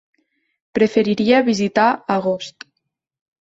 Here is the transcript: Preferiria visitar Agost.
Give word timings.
Preferiria 0.77 1.41
visitar 1.51 1.85
Agost. 2.17 2.67